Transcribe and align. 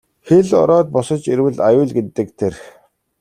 Хэл 0.27 0.49
ороод 0.61 0.87
босож 0.95 1.21
ирвэл 1.33 1.57
аюул 1.67 1.91
гэдэг 1.97 2.27
тэр. 2.39 2.53